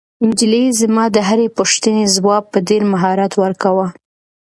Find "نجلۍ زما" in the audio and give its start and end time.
0.27-1.05